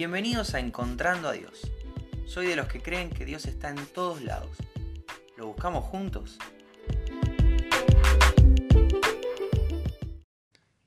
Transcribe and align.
Bienvenidos 0.00 0.54
a 0.54 0.60
Encontrando 0.60 1.28
a 1.28 1.32
Dios. 1.34 1.70
Soy 2.24 2.46
de 2.46 2.56
los 2.56 2.68
que 2.68 2.80
creen 2.80 3.10
que 3.10 3.26
Dios 3.26 3.44
está 3.44 3.68
en 3.68 3.84
todos 3.84 4.22
lados. 4.22 4.56
¿Lo 5.36 5.48
buscamos 5.48 5.84
juntos? 5.84 6.38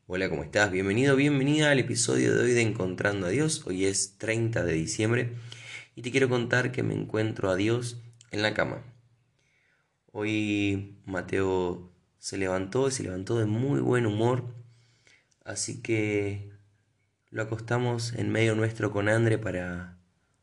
Hola, 0.07 0.30
¿cómo 0.32 0.41
estás? 0.41 0.71
Bienvenido, 0.71 1.16
bienvenida 1.16 1.70
al 1.70 1.78
episodio 1.78 2.34
de 2.34 2.44
hoy 2.44 2.54
de 2.54 2.62
Encontrando 2.64 3.28
a 3.28 3.30
Dios. 3.30 3.68
Hoy 3.68 3.86
es 3.86 4.18
30 4.18 4.64
de 4.64 4.73
diciembre 4.73 5.36
y 5.93 6.02
te 6.02 6.09
quiero 6.09 6.27
contar 6.27 6.71
que 6.71 6.82
me 6.82 6.95
encuentro 6.95 7.52
a 7.52 7.55
Dios 7.55 8.02
en 8.32 8.41
la 8.41 8.55
cama. 8.55 8.82
Hoy 10.11 10.98
Mateo 11.05 11.93
se 12.18 12.39
levantó 12.39 12.88
y 12.88 12.91
se 12.91 13.04
levantó 13.04 13.38
de 13.38 13.45
muy 13.45 13.80
buen 13.80 14.07
humor, 14.07 14.55
así 15.45 15.84
que 15.84 16.53
lo 17.34 17.41
acostamos 17.41 18.13
en 18.13 18.31
medio 18.31 18.54
nuestro 18.54 18.91
con 18.91 19.10
Andre 19.10 19.39
para 19.39 19.97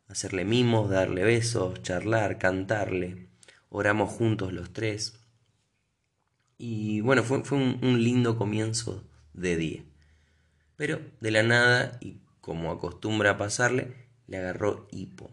hacerle 0.08 0.44
mimos, 0.44 0.90
darle 0.90 1.22
besos, 1.22 1.80
charlar, 1.82 2.36
cantarle. 2.36 3.28
Oramos 3.68 4.10
juntos 4.10 4.52
los 4.52 4.72
tres. 4.72 5.14
Y 6.58 7.00
bueno, 7.00 7.22
fue, 7.22 7.44
fue 7.44 7.58
un, 7.58 8.02
lindo 8.02 8.36
comienzo 8.36 9.08
de 9.34 9.56
día. 9.56 9.84
Pero 10.74 11.00
de 11.20 11.30
la 11.30 11.44
nada, 11.44 11.96
y 12.00 12.22
como 12.40 12.72
acostumbra 12.72 13.38
pasarle, 13.38 13.94
le 14.26 14.38
agarró 14.38 14.88
hipo. 14.90 15.30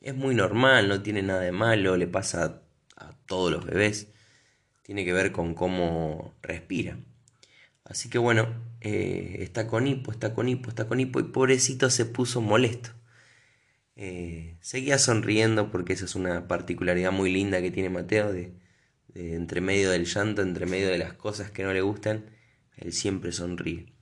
Es 0.00 0.14
muy 0.14 0.36
normal, 0.36 0.88
no 0.88 1.02
tiene 1.02 1.22
nada 1.22 1.40
de 1.40 1.50
malo, 1.50 1.96
le 1.96 2.06
pasa 2.06 2.62
a 2.96 3.12
todos 3.26 3.50
los 3.50 3.66
bebés. 3.66 4.12
Tiene 4.82 5.04
que 5.04 5.12
ver 5.12 5.32
con 5.32 5.54
cómo 5.54 6.36
respira. 6.40 6.98
Así 7.84 8.08
que 8.08 8.18
bueno, 8.18 8.48
eh, 8.80 9.38
está 9.40 9.66
con 9.66 9.86
hipo, 9.86 10.12
está 10.12 10.34
con 10.34 10.48
hipo, 10.48 10.70
está 10.70 10.86
con 10.86 11.00
hipo 11.00 11.20
y 11.20 11.24
pobrecito 11.24 11.90
se 11.90 12.06
puso 12.06 12.40
molesto. 12.40 12.90
Eh, 13.96 14.56
seguía 14.60 14.98
sonriendo 14.98 15.70
porque 15.70 15.92
esa 15.92 16.06
es 16.06 16.14
una 16.14 16.48
particularidad 16.48 17.12
muy 17.12 17.32
linda 17.32 17.60
que 17.60 17.70
tiene 17.70 17.90
Mateo 17.90 18.32
de, 18.32 18.54
entre 19.14 19.60
medio 19.60 19.90
del 19.90 20.06
llanto, 20.06 20.42
entre 20.42 20.66
medio 20.66 20.88
de 20.88 20.98
las 20.98 21.12
cosas 21.14 21.50
que 21.50 21.64
no 21.64 21.72
le 21.72 21.82
gustan, 21.82 22.30
él 22.76 22.92
siempre 22.92 23.32
sonríe. 23.32 23.92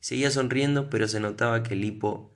Seguía 0.00 0.30
sonriendo, 0.30 0.90
pero 0.90 1.08
se 1.08 1.20
notaba 1.20 1.62
que 1.62 1.74
el 1.74 1.84
hipo 1.84 2.34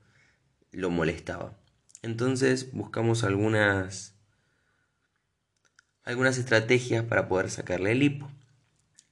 lo 0.71 0.91
molestaba. 0.91 1.59
Entonces 2.03 2.73
buscamos 2.73 3.23
algunas 3.25 4.17
algunas 6.05 6.39
estrategias 6.39 7.05
para 7.05 7.29
poder 7.29 7.51
sacarle 7.51 7.93
el 7.93 8.03
hipo. 8.03 8.31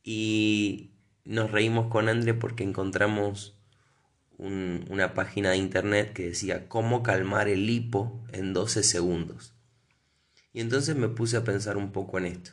Y 0.03 0.90
nos 1.25 1.51
reímos 1.51 1.89
con 1.89 2.09
André 2.09 2.35
porque 2.35 2.65
encontramos 2.65 3.57
una 4.39 5.13
página 5.13 5.51
de 5.51 5.59
internet 5.59 6.15
que 6.15 6.29
decía 6.29 6.67
cómo 6.67 7.03
calmar 7.03 7.49
el 7.49 7.69
hipo 7.69 8.25
en 8.33 8.55
12 8.55 8.83
segundos. 8.83 9.55
Y 10.53 10.61
entonces 10.61 10.97
me 10.97 11.09
puse 11.09 11.37
a 11.37 11.45
pensar 11.45 11.77
un 11.77 11.93
poco 11.93 12.17
en 12.19 12.27
esto. 12.27 12.53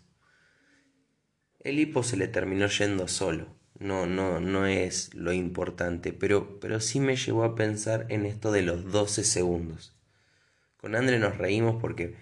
El 1.62 1.80
hipo 1.80 2.04
se 2.04 2.18
le 2.18 2.28
terminó 2.28 2.68
yendo 2.68 3.08
solo. 3.08 3.56
No, 3.80 4.06
no, 4.06 4.42
no 4.42 4.66
es 4.66 5.14
lo 5.14 5.32
importante, 5.32 6.12
pero, 6.12 6.60
pero 6.60 6.82
sí 6.82 7.00
me 7.00 7.16
llevó 7.16 7.46
a 7.46 7.56
pensar 7.56 8.06
en 8.10 8.26
esto 8.26 8.52
de 8.52 8.64
los 8.64 8.92
12 8.92 9.24
segundos. 9.24 9.96
Con 10.78 10.96
André 10.96 11.20
nos 11.20 11.38
reímos 11.38 11.80
porque 11.80 12.18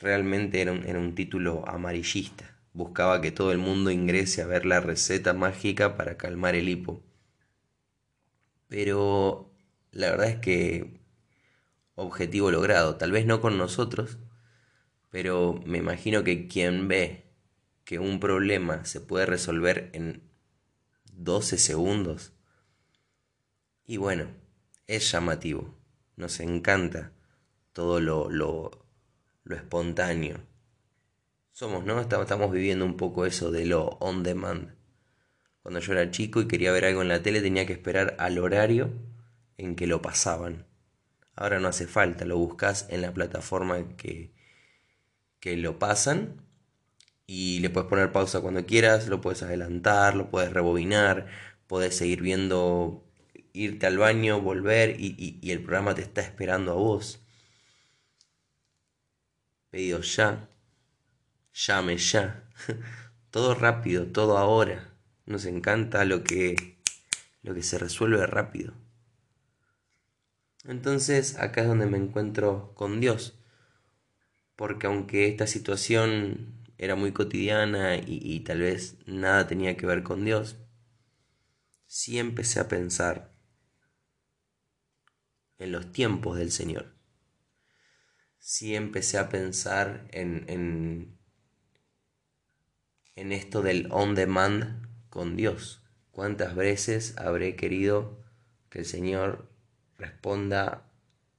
realmente 0.00 0.60
era 0.60 0.72
un, 0.72 0.84
era 0.84 0.98
un 0.98 1.14
título 1.14 1.64
amarillista 1.66 2.51
buscaba 2.72 3.20
que 3.20 3.32
todo 3.32 3.52
el 3.52 3.58
mundo 3.58 3.90
ingrese 3.90 4.42
a 4.42 4.46
ver 4.46 4.66
la 4.66 4.80
receta 4.80 5.34
mágica 5.34 5.96
para 5.96 6.16
calmar 6.16 6.54
el 6.54 6.68
hipo. 6.68 7.02
Pero 8.68 9.52
la 9.90 10.10
verdad 10.10 10.28
es 10.28 10.38
que 10.38 11.00
objetivo 11.94 12.50
logrado, 12.50 12.96
tal 12.96 13.12
vez 13.12 13.26
no 13.26 13.40
con 13.40 13.58
nosotros, 13.58 14.18
pero 15.10 15.60
me 15.66 15.78
imagino 15.78 16.24
que 16.24 16.48
quien 16.48 16.88
ve 16.88 17.30
que 17.84 17.98
un 17.98 18.20
problema 18.20 18.84
se 18.84 19.00
puede 19.00 19.26
resolver 19.26 19.90
en 19.92 20.22
12 21.12 21.58
segundos, 21.58 22.32
y 23.84 23.98
bueno, 23.98 24.28
es 24.86 25.10
llamativo, 25.10 25.76
nos 26.16 26.40
encanta 26.40 27.12
todo 27.72 28.00
lo, 28.00 28.30
lo, 28.30 28.86
lo 29.44 29.56
espontáneo, 29.56 30.40
somos, 31.52 31.84
¿no? 31.84 32.00
Estamos 32.00 32.50
viviendo 32.50 32.84
un 32.84 32.96
poco 32.96 33.26
eso 33.26 33.52
de 33.52 33.66
lo 33.66 33.84
on 34.00 34.22
demand. 34.22 34.74
Cuando 35.62 35.80
yo 35.80 35.92
era 35.92 36.10
chico 36.10 36.40
y 36.40 36.48
quería 36.48 36.72
ver 36.72 36.86
algo 36.86 37.02
en 37.02 37.08
la 37.08 37.22
tele 37.22 37.40
tenía 37.40 37.66
que 37.66 37.74
esperar 37.74 38.16
al 38.18 38.38
horario 38.38 38.90
en 39.58 39.76
que 39.76 39.86
lo 39.86 40.02
pasaban. 40.02 40.66
Ahora 41.36 41.60
no 41.60 41.68
hace 41.68 41.86
falta, 41.86 42.24
lo 42.24 42.36
buscas 42.38 42.86
en 42.90 43.02
la 43.02 43.12
plataforma 43.14 43.96
que, 43.96 44.32
que 45.40 45.56
lo 45.56 45.78
pasan 45.78 46.42
y 47.26 47.60
le 47.60 47.70
puedes 47.70 47.88
poner 47.88 48.12
pausa 48.12 48.40
cuando 48.40 48.66
quieras, 48.66 49.08
lo 49.08 49.20
puedes 49.20 49.42
adelantar, 49.42 50.16
lo 50.16 50.30
puedes 50.30 50.52
rebobinar, 50.52 51.28
puedes 51.66 51.96
seguir 51.96 52.22
viendo, 52.22 53.04
irte 53.52 53.86
al 53.86 53.98
baño, 53.98 54.40
volver 54.40 55.00
y, 55.00 55.38
y 55.40 55.50
el 55.52 55.62
programa 55.62 55.94
te 55.94 56.02
está 56.02 56.22
esperando 56.22 56.72
a 56.72 56.74
vos. 56.74 57.20
Pedido 59.70 60.00
ya 60.00 60.48
llame 61.52 61.96
ya. 61.96 62.44
todo 63.30 63.54
rápido, 63.54 64.06
todo 64.06 64.38
ahora. 64.38 64.92
Nos 65.26 65.44
encanta 65.46 66.04
lo 66.04 66.24
que, 66.24 66.78
lo 67.42 67.54
que 67.54 67.62
se 67.62 67.78
resuelve 67.78 68.26
rápido. 68.26 68.74
Entonces 70.64 71.38
acá 71.38 71.62
es 71.62 71.68
donde 71.68 71.86
me 71.86 71.98
encuentro 71.98 72.72
con 72.74 73.00
Dios. 73.00 73.38
Porque 74.56 74.86
aunque 74.86 75.28
esta 75.28 75.46
situación 75.46 76.54
era 76.78 76.94
muy 76.94 77.12
cotidiana 77.12 77.96
y, 77.96 78.20
y 78.22 78.40
tal 78.40 78.60
vez 78.60 78.96
nada 79.06 79.46
tenía 79.46 79.76
que 79.76 79.86
ver 79.86 80.02
con 80.02 80.24
Dios, 80.24 80.56
sí 81.86 82.18
empecé 82.18 82.60
a 82.60 82.68
pensar 82.68 83.32
en 85.58 85.72
los 85.72 85.92
tiempos 85.92 86.38
del 86.38 86.50
Señor. 86.50 86.94
Sí 88.38 88.74
empecé 88.74 89.18
a 89.18 89.28
pensar 89.28 90.08
en, 90.10 90.44
en 90.48 91.18
en 93.16 93.32
esto 93.32 93.62
del 93.62 93.88
on 93.90 94.14
demand 94.14 94.86
con 95.10 95.36
Dios. 95.36 95.82
¿Cuántas 96.10 96.54
veces 96.54 97.14
habré 97.18 97.56
querido 97.56 98.18
que 98.68 98.80
el 98.80 98.86
Señor 98.86 99.48
responda 99.98 100.84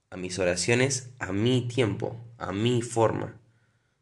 a 0.10 0.18
mis 0.18 0.38
oraciones 0.40 1.10
a 1.20 1.32
mi 1.32 1.68
tiempo, 1.68 2.18
a 2.38 2.52
mi 2.52 2.82
forma? 2.82 3.40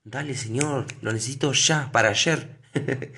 Dale 0.03 0.35
Señor, 0.35 0.87
lo 1.01 1.13
necesito 1.13 1.53
ya, 1.53 1.91
para 1.91 2.09
ayer. 2.09 2.57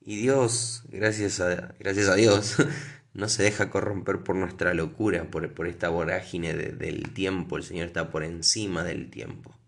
y 0.00 0.16
Dios, 0.16 0.84
gracias 0.88 1.40
a, 1.40 1.74
gracias 1.78 2.08
a 2.08 2.14
Dios, 2.14 2.56
no 3.14 3.28
se 3.28 3.42
deja 3.42 3.68
corromper 3.68 4.20
por 4.20 4.36
nuestra 4.36 4.74
locura, 4.74 5.24
por, 5.30 5.52
por 5.52 5.66
esta 5.66 5.88
vorágine 5.88 6.54
del 6.54 7.12
tiempo. 7.12 7.56
El 7.56 7.64
Señor 7.64 7.88
está 7.88 8.10
por 8.10 8.24
encima 8.24 8.84
del 8.84 9.10
tiempo. 9.10 9.58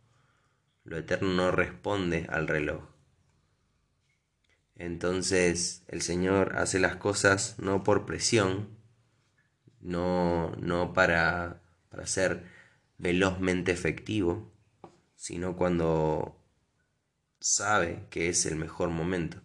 Lo 0.84 0.98
eterno 0.98 1.32
no 1.32 1.50
responde 1.50 2.26
al 2.28 2.46
reloj. 2.46 2.93
Entonces 4.76 5.82
el 5.88 6.02
Señor 6.02 6.56
hace 6.56 6.80
las 6.80 6.96
cosas 6.96 7.56
no 7.58 7.84
por 7.84 8.06
presión, 8.06 8.68
no, 9.80 10.50
no 10.56 10.92
para, 10.92 11.60
para 11.90 12.06
ser 12.06 12.44
velozmente 12.98 13.70
efectivo, 13.72 14.50
sino 15.14 15.56
cuando 15.56 16.36
sabe 17.38 18.06
que 18.10 18.28
es 18.28 18.46
el 18.46 18.56
mejor 18.56 18.90
momento. 18.90 19.40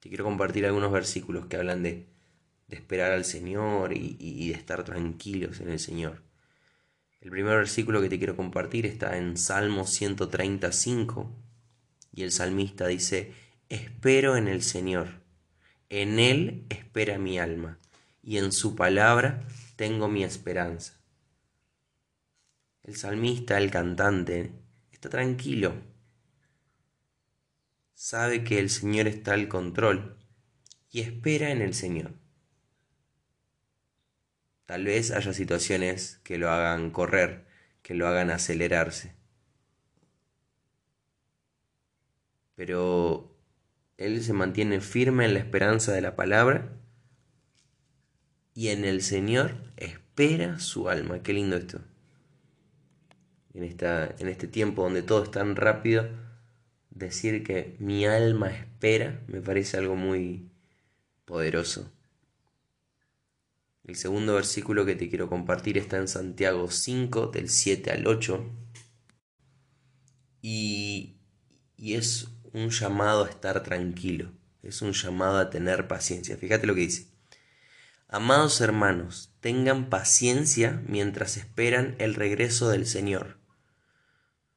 Te 0.00 0.08
quiero 0.08 0.24
compartir 0.24 0.66
algunos 0.66 0.92
versículos 0.92 1.46
que 1.46 1.56
hablan 1.56 1.82
de, 1.82 2.06
de 2.68 2.76
esperar 2.76 3.12
al 3.12 3.24
Señor 3.24 3.96
y, 3.96 4.16
y, 4.20 4.50
de 4.50 4.54
estar 4.54 4.84
tranquilos 4.84 5.60
en 5.60 5.70
el 5.70 5.80
Señor. 5.80 6.22
El 7.20 7.30
primer 7.30 7.56
versículo 7.56 8.00
que 8.00 8.08
te 8.08 8.18
quiero 8.18 8.36
compartir 8.36 8.86
está 8.86 9.16
en 9.16 9.36
Salmo 9.36 9.86
135 9.86 11.34
y 12.12 12.22
el 12.22 12.30
salmista 12.30 12.86
dice, 12.86 13.32
Espero 13.68 14.36
en 14.36 14.46
el 14.46 14.62
Señor, 14.62 15.20
en 15.88 16.20
Él 16.20 16.66
espera 16.68 17.18
mi 17.18 17.40
alma, 17.40 17.80
y 18.22 18.38
en 18.38 18.52
su 18.52 18.76
palabra 18.76 19.44
tengo 19.74 20.06
mi 20.08 20.22
esperanza. 20.22 21.00
El 22.84 22.94
salmista, 22.94 23.58
el 23.58 23.72
cantante, 23.72 24.52
está 24.92 25.08
tranquilo. 25.10 25.74
Sabe 27.94 28.44
que 28.44 28.60
el 28.60 28.70
Señor 28.70 29.08
está 29.08 29.34
al 29.34 29.48
control 29.48 30.16
y 30.92 31.00
espera 31.00 31.50
en 31.50 31.60
el 31.60 31.74
Señor. 31.74 32.12
Tal 34.64 34.84
vez 34.84 35.10
haya 35.10 35.32
situaciones 35.32 36.20
que 36.22 36.38
lo 36.38 36.50
hagan 36.50 36.92
correr, 36.92 37.46
que 37.82 37.94
lo 37.94 38.06
hagan 38.06 38.30
acelerarse. 38.30 39.16
Pero 42.54 43.25
él 43.98 44.22
se 44.22 44.32
mantiene 44.32 44.80
firme 44.80 45.24
en 45.24 45.34
la 45.34 45.40
esperanza 45.40 45.92
de 45.92 46.00
la 46.00 46.16
palabra 46.16 46.72
y 48.54 48.68
en 48.68 48.84
el 48.84 49.02
Señor 49.02 49.54
espera 49.76 50.58
su 50.58 50.88
alma. 50.88 51.22
Qué 51.22 51.32
lindo 51.32 51.56
esto. 51.56 51.80
En, 53.54 53.64
esta, 53.64 54.14
en 54.18 54.28
este 54.28 54.48
tiempo 54.48 54.82
donde 54.82 55.02
todo 55.02 55.24
es 55.24 55.30
tan 55.30 55.56
rápido, 55.56 56.08
decir 56.90 57.42
que 57.42 57.76
mi 57.78 58.06
alma 58.06 58.50
espera 58.50 59.22
me 59.28 59.40
parece 59.40 59.78
algo 59.78 59.96
muy 59.96 60.50
poderoso. 61.24 61.90
El 63.84 63.96
segundo 63.96 64.34
versículo 64.34 64.84
que 64.84 64.96
te 64.96 65.08
quiero 65.08 65.28
compartir 65.28 65.78
está 65.78 65.96
en 65.96 66.08
Santiago 66.08 66.70
5, 66.70 67.28
del 67.28 67.48
7 67.48 67.92
al 67.92 68.06
8. 68.06 68.44
Y, 70.42 71.16
y 71.76 71.94
es 71.94 72.28
un 72.56 72.70
llamado 72.70 73.24
a 73.24 73.28
estar 73.28 73.62
tranquilo, 73.62 74.32
es 74.62 74.82
un 74.82 74.92
llamado 74.92 75.38
a 75.38 75.50
tener 75.50 75.88
paciencia. 75.88 76.36
Fíjate 76.36 76.66
lo 76.66 76.74
que 76.74 76.80
dice. 76.82 77.06
Amados 78.08 78.60
hermanos, 78.60 79.32
tengan 79.40 79.88
paciencia 79.88 80.82
mientras 80.86 81.36
esperan 81.36 81.94
el 81.98 82.14
regreso 82.14 82.68
del 82.68 82.86
Señor. 82.86 83.38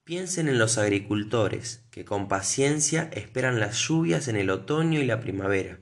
Piensen 0.04 0.48
en 0.48 0.58
los 0.58 0.78
agricultores 0.78 1.84
que 1.92 2.06
con 2.06 2.28
paciencia 2.28 3.10
esperan 3.14 3.60
las 3.60 3.78
lluvias 3.78 4.28
en 4.28 4.38
el 4.38 4.50
otoño 4.50 5.00
y 5.00 5.06
la 5.06 5.20
primavera 5.20 5.80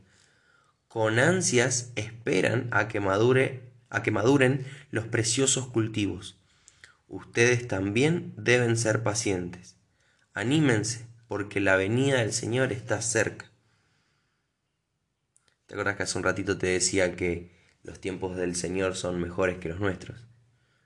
con 0.87 1.19
ansias 1.19 1.91
esperan 1.95 2.69
a 2.71 2.87
que, 2.87 2.99
maduren 2.99 4.65
los 4.89 5.05
preciosos 5.05 5.67
cultivos. 5.67 6.39
Ustedes 7.07 7.67
también 7.67 8.33
deben 8.35 8.77
ser 8.77 9.03
pacientes. 9.03 9.75
Anímense, 10.33 11.05
porque 11.27 11.59
la 11.59 11.75
venida 11.75 12.19
del 12.19 12.33
Señor 12.33 12.71
está 12.71 13.01
cerca. 13.01 13.51
¿Te 15.65 15.73
acuerdas 15.73 15.97
que 15.97 16.03
hace 16.03 16.17
un 16.17 16.23
ratito 16.23 16.57
te 16.57 16.67
decía 16.67 17.15
que 17.15 17.51
los 17.83 17.99
tiempos 17.99 18.37
del 18.37 18.55
Señor 18.55 18.95
son 18.95 19.19
mejores 19.19 19.57
que 19.57 19.69
los 19.69 19.79
nuestros? 19.79 20.25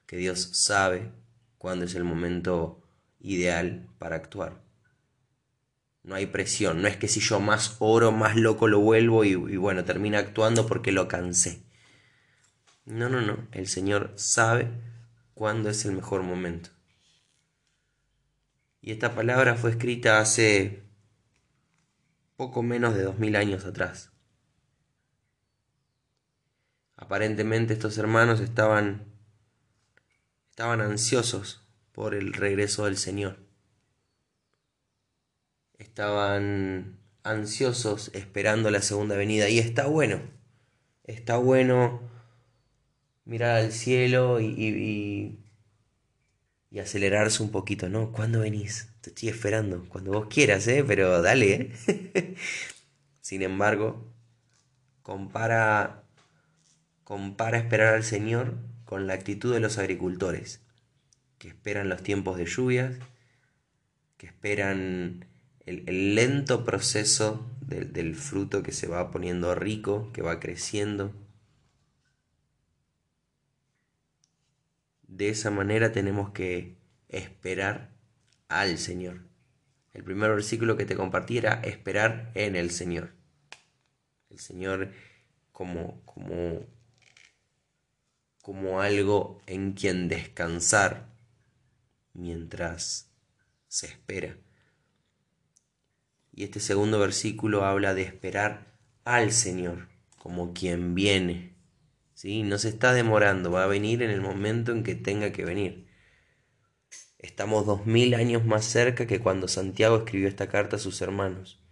Que 0.08 0.18
Dios 0.18 0.50
sabe 0.54 1.12
cuándo 1.58 1.86
es 1.86 1.94
el 1.94 2.04
momento 2.04 2.82
ideal 3.20 3.88
para 4.00 4.16
actuar. 4.16 4.60
No 6.04 6.16
hay 6.16 6.26
presión, 6.26 6.82
no 6.82 6.88
es 6.88 6.98
que 6.98 7.08
si 7.08 7.20
yo 7.20 7.40
más 7.40 7.76
oro, 7.78 8.12
más 8.12 8.36
loco 8.36 8.68
lo 8.68 8.80
vuelvo 8.80 9.24
y, 9.24 9.36
bueno, 9.36 9.86
termina 9.86 10.18
actuando 10.18 10.66
porque 10.66 10.92
lo 10.92 11.08
cansé. 11.08 11.62
No, 12.86 13.08
no, 13.08 13.22
no, 13.22 13.48
el 13.52 13.68
Señor 13.68 14.12
sabe 14.16 14.68
cuándo 15.36 15.70
es 15.70 15.86
el 15.86 15.92
mejor 15.92 16.24
momento. 16.24 16.72
Y 18.82 18.92
esta 18.92 19.16
palabra 19.16 19.56
fue 19.56 19.72
escrita 19.72 20.20
hace 20.20 20.84
poco 22.36 22.64
menos 22.64 22.96
de 22.96 23.04
dos 23.04 23.20
mil 23.20 23.36
años 23.36 23.66
atrás. 23.66 24.12
Aparentemente 26.96 27.74
estos 27.74 27.98
hermanos 27.98 28.40
estaban 28.42 29.06
estaban 30.50 30.82
ansiosos 30.82 31.68
por 31.92 32.16
el 32.16 32.34
regreso 32.34 32.86
del 32.86 32.98
Señor 32.98 33.52
estaban 35.82 37.00
ansiosos 37.24 38.12
esperando 38.14 38.72
la 38.72 38.82
segunda 38.82 39.16
venida 39.16 39.50
y 39.50 39.60
está 39.60 39.88
bueno, 39.88 40.22
está 41.04 41.38
bueno 41.38 42.02
mirar 43.26 43.58
al 43.58 43.72
cielo 43.72 44.40
y, 44.40 44.46
y, 44.46 45.40
acelerarse 46.80 47.44
un 47.44 47.52
poquito, 47.52 47.90
¿no? 47.90 48.12
¿Cuándo 48.12 48.40
venís? 48.40 48.90
Te 49.02 49.10
estoy 49.10 49.30
esperando, 49.30 49.86
cuando 49.90 50.12
vos 50.12 50.28
quieras, 50.28 50.68
¿eh? 50.68 50.84
Pero 50.88 51.22
dale, 51.22 51.74
¿eh? 51.88 52.36
Sin 53.22 53.42
embargo, 53.42 54.12
compara, 55.02 56.04
compara 57.04 57.58
esperar 57.58 57.96
al 57.96 58.04
Señor 58.04 58.56
con 58.86 59.08
la 59.08 59.14
actitud 59.14 59.54
de 59.54 59.60
los 59.60 59.78
agricultores, 59.78 60.62
que 61.38 61.50
esperan 61.50 61.90
los 61.90 62.04
tiempos 62.04 62.38
de 62.38 62.46
lluvias, 62.46 62.96
que 64.18 64.28
esperan 64.28 65.26
el, 65.66 66.16
lento 66.16 66.66
proceso 66.66 67.46
del 67.62 68.16
fruto 68.16 68.64
que 68.64 68.72
se 68.72 68.88
va 68.88 69.12
poniendo 69.12 69.56
rico, 69.56 70.10
que 70.14 70.22
va 70.22 70.40
creciendo. 70.40 71.14
De 75.22 75.30
esa 75.30 75.52
manera 75.52 75.92
tenemos 75.92 76.32
que 76.32 76.78
esperar 77.08 77.92
al 78.48 78.80
Señor. 78.80 79.22
El 79.94 80.04
primer 80.04 80.32
versículo 80.32 80.78
que 80.78 80.86
te 80.88 80.96
compartí 80.96 81.38
era 81.38 81.62
esperar 81.62 82.32
en 82.34 82.56
el 82.56 82.72
Señor. 82.72 83.14
El 84.32 84.40
Señor 84.40 84.92
como, 85.52 86.04
como, 86.06 86.66
como 88.42 88.82
algo 88.82 89.40
en 89.46 89.74
quien 89.74 90.08
descansar 90.08 91.14
mientras 92.14 93.12
se 93.68 93.86
espera. 93.86 94.36
Y 96.34 96.46
este 96.46 96.60
segundo 96.60 96.98
versículo 96.98 97.64
habla 97.64 97.94
de 97.94 98.02
esperar 98.02 98.74
al 99.04 99.32
Señor 99.32 99.88
como 100.18 100.52
quien 100.56 100.96
viene. 100.96 101.54
¿Sí? 102.22 102.44
No 102.44 102.60
se 102.60 102.70
está 102.70 102.94
demorando, 102.94 103.50
va 103.50 103.64
a 103.64 103.68
venir 103.68 104.04
en 104.04 104.12
el 104.12 104.22
momento 104.22 104.72
en 104.72 104.84
que 104.84 104.94
tenga 104.94 105.32
que 105.32 105.44
venir. 105.44 105.88
Estamos 107.18 107.66
dos 107.66 107.88
mil 107.88 108.14
años 108.14 108.46
más 108.46 108.64
cerca 108.64 109.08
que 109.08 109.20
cuando 109.20 109.48
Santiago 109.48 109.98
escribió 109.98 110.28
esta 110.28 110.48
carta 110.48 110.76
a 110.76 110.80
sus 110.80 111.02
hermanos. 111.02 111.64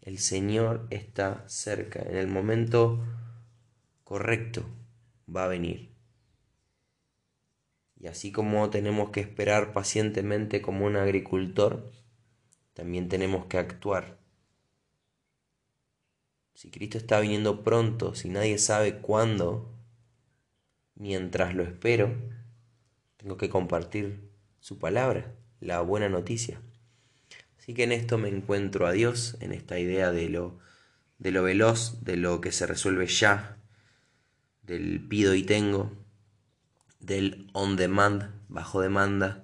El 0.00 0.18
Señor 0.18 0.86
está 0.88 1.44
cerca, 1.46 2.00
en 2.00 2.16
el 2.16 2.26
momento 2.26 3.04
correcto 4.02 4.64
va 5.28 5.44
a 5.44 5.48
venir. 5.48 5.94
Y 8.00 8.06
así 8.06 8.32
como 8.32 8.70
tenemos 8.70 9.10
que 9.10 9.20
esperar 9.20 9.74
pacientemente 9.74 10.62
como 10.62 10.86
un 10.86 10.96
agricultor, 10.96 11.92
también 12.72 13.10
tenemos 13.10 13.44
que 13.44 13.58
actuar. 13.58 14.21
Si 16.62 16.70
Cristo 16.70 16.96
está 16.96 17.18
viniendo 17.18 17.64
pronto, 17.64 18.14
si 18.14 18.28
nadie 18.28 18.56
sabe 18.56 18.98
cuándo, 18.98 19.74
mientras 20.94 21.56
lo 21.56 21.64
espero, 21.64 22.14
tengo 23.16 23.36
que 23.36 23.48
compartir 23.48 24.30
su 24.60 24.78
palabra, 24.78 25.34
la 25.58 25.80
buena 25.80 26.08
noticia. 26.08 26.62
Así 27.58 27.74
que 27.74 27.82
en 27.82 27.90
esto 27.90 28.16
me 28.16 28.28
encuentro 28.28 28.86
a 28.86 28.92
Dios, 28.92 29.36
en 29.40 29.50
esta 29.50 29.80
idea 29.80 30.12
de 30.12 30.28
lo, 30.28 30.60
de 31.18 31.32
lo 31.32 31.42
veloz, 31.42 32.04
de 32.04 32.16
lo 32.16 32.40
que 32.40 32.52
se 32.52 32.64
resuelve 32.64 33.08
ya, 33.08 33.58
del 34.62 35.04
pido 35.08 35.34
y 35.34 35.42
tengo, 35.42 35.90
del 37.00 37.50
on 37.54 37.74
demand, 37.74 38.30
bajo 38.46 38.80
demanda, 38.80 39.42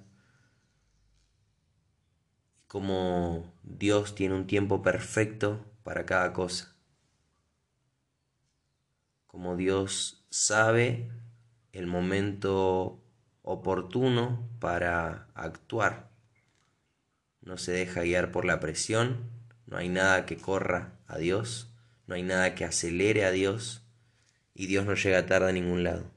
como 2.69 3.53
Dios 3.65 4.15
tiene 4.15 4.37
un 4.37 4.47
tiempo 4.47 4.83
perfecto 4.83 5.67
para 5.83 6.07
cada 6.07 6.33
cosa. 6.33 6.78
Como 9.29 9.57
Dios 9.57 10.25
sabe 10.31 11.09
el 11.73 11.87
momento 11.87 13.01
oportuno 13.43 14.49
para 14.59 15.29
actuar. 15.35 16.11
No 17.41 17.57
se 17.57 17.73
deja 17.73 18.03
guiar 18.03 18.33
por 18.33 18.45
la 18.45 18.59
presión, 18.59 19.31
no 19.67 19.77
hay 19.77 19.89
nada 19.89 20.27
que 20.27 20.39
corra 20.39 20.99
a 21.07 21.19
Dios, 21.19 21.73
no 22.07 22.15
hay 22.15 22.23
nada 22.23 22.55
que 22.55 22.65
acelere 22.65 23.25
a 23.25 23.31
Dios 23.31 23.87
y 24.55 24.67
Dios 24.67 24.87
no 24.87 24.95
llega 24.95 25.27
tarde 25.27 25.51
a 25.51 25.53
ningún 25.53 25.85
lado. 25.85 26.11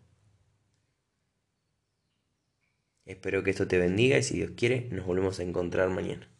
Espero 3.06 3.44
que 3.44 3.52
esto 3.52 3.68
te 3.68 3.78
bendiga 3.78 4.18
y 4.18 4.24
si 4.24 4.38
Dios 4.38 4.52
quiere 4.56 4.88
nos 4.90 5.06
volvemos 5.06 5.40
a 5.40 5.44
encontrar 5.44 5.90
mañana. 5.90 6.31